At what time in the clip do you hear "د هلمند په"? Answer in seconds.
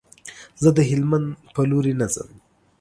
0.77-1.61